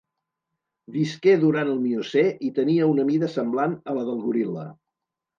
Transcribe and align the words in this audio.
Visqué 0.93 1.33
durant 1.41 1.67
el 1.73 1.75
Miocè 1.83 2.23
i 2.47 2.49
tenia 2.55 2.87
una 2.93 3.05
mida 3.09 3.29
semblant 3.33 3.75
a 3.93 3.95
la 3.99 4.07
del 4.09 4.19
goril·la. 4.23 4.65